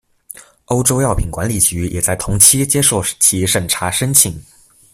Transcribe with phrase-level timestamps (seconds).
[0.65, 4.33] 欧洲药品管理局也在同期接受其审查申请。